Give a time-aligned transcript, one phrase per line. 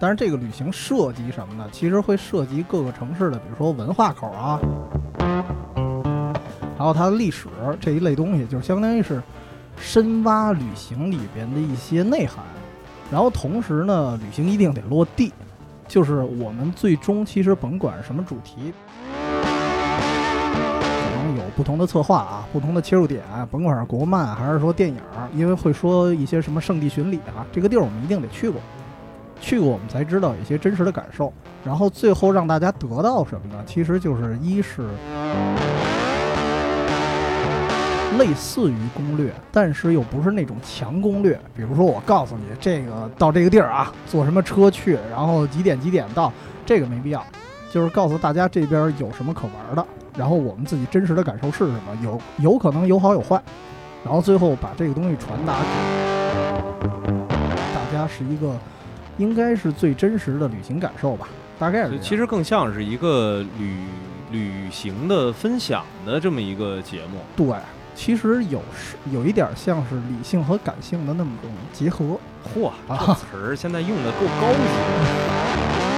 [0.00, 1.68] 但是这个旅行涉及什么呢？
[1.72, 4.60] 其实会涉及各个城市的，比如说文化口啊，
[6.78, 7.48] 还有它的历史
[7.80, 9.20] 这一类东西，就相当于是
[9.76, 12.44] 深挖旅行里边的一些内涵。
[13.10, 15.32] 然后同时呢，旅行一定得落地，
[15.88, 18.72] 就是我们最终其实甭管什么主题。
[19.00, 19.48] 可
[21.16, 25.00] 能有不同的策划啊，不同的切入点，甭管是国漫还是说电影，
[25.34, 28.60] 因为会说一些什么圣地巡礼啊，这个地儿我们一定得去过，
[29.48, 31.32] 去过我们才知道一些真实的感受，
[31.64, 33.64] 然后最后让大家得到什么呢？
[33.64, 34.86] 其实就是一是
[38.18, 41.40] 类似于攻略，但是又不是那种强攻略。
[41.56, 46.30] 比如说我告诉你这个到这个地儿啊，坐什么车去，然后几点几点到，
[46.66, 47.24] 这个没必要，
[47.72, 49.82] 就是告诉大家这边有什么可玩的。
[50.14, 51.98] 然后我们自己真实的感受是什么？
[52.02, 53.42] 有有可能有好有坏，
[54.04, 55.54] 然后最后把这个东西传达
[56.82, 56.88] 给
[57.72, 58.52] 大家，是一个
[59.18, 61.28] 应该是最真实的旅行感受吧？
[61.58, 61.98] 大概是。
[62.00, 63.76] 其实更像是一个旅
[64.30, 67.20] 旅行的分享的这么一个节目。
[67.36, 67.56] 对，
[67.94, 72.18] 其实有是有一点像是理性和感性的那么种结合。
[72.54, 75.97] 嚯，这词儿现在用的够高级。